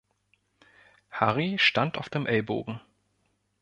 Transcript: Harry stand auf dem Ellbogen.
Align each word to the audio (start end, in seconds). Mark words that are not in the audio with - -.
Harry 1.11 1.57
stand 1.59 1.99
auf 1.99 2.09
dem 2.09 2.25
Ellbogen. 2.25 2.81